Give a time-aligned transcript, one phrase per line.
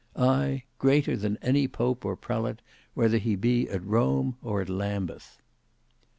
[0.15, 0.63] Ay!
[0.79, 2.63] greater than any pope or prelate,
[2.95, 5.37] whether he be at Rome or at Lambeth.